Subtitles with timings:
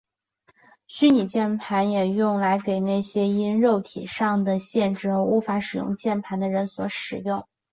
[0.87, 7.45] 虚拟键盘也用来给那些因为肉体上的限制而无法使用键盘的人所使用。